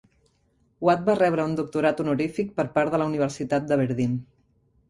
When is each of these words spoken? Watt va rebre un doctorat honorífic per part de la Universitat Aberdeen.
Watt 0.87 1.03
va 1.09 1.15
rebre 1.19 1.45
un 1.49 1.53
doctorat 1.59 2.03
honorífic 2.05 2.51
per 2.61 2.65
part 2.79 2.97
de 2.97 3.01
la 3.03 3.11
Universitat 3.13 3.77
Aberdeen. 3.77 4.19